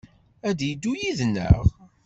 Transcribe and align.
Ad 0.49 0.55
d-yeddu 0.57 0.91
yid-neɣ? 1.01 1.57